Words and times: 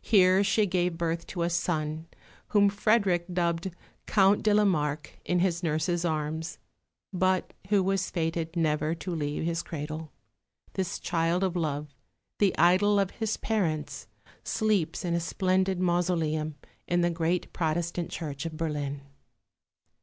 Here 0.00 0.42
she 0.42 0.64
gave 0.64 0.96
birth 0.96 1.26
to 1.26 1.42
a 1.42 1.50
son, 1.50 2.06
whom 2.48 2.70
Frederick 2.70 3.26
dubbed 3.30 3.70
Count 4.06 4.42
de 4.42 4.54
la 4.54 4.64
Marke 4.64 5.18
in 5.26 5.40
his 5.40 5.62
nurse's 5.62 6.02
arms, 6.02 6.56
but 7.12 7.52
who 7.68 7.82
was 7.82 8.08
fated 8.08 8.56
never 8.56 8.94
to 8.94 9.14
leave 9.14 9.44
his 9.44 9.62
cradle. 9.62 10.12
This 10.72 10.98
child 10.98 11.44
of 11.44 11.56
love, 11.56 11.94
the 12.38 12.56
idol 12.56 12.98
of 12.98 13.10
his 13.10 13.36
parents, 13.36 14.06
sleeps 14.42 15.04
in 15.04 15.12
a 15.12 15.20
splendid 15.20 15.78
mausoleum 15.78 16.54
in 16.88 17.02
the 17.02 17.10
great 17.10 17.52
Protestant 17.52 18.08
Church 18.10 18.46
of 18.46 18.56
Berlin. 18.56 19.02